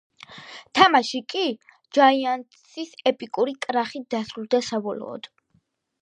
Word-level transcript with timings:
თამაში 0.79 1.19
კი 1.33 1.43
ჯაიანთსის 1.97 2.95
ეპიკური 3.13 3.55
კრახით 3.67 4.09
დასრულდა 4.15 4.67
საბოლოოდ. 4.71 5.33